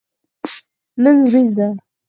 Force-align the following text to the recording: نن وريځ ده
نن 1.01 1.17
وريځ 1.31 1.49
ده 1.57 1.67